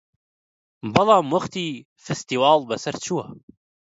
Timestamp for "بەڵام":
0.93-1.25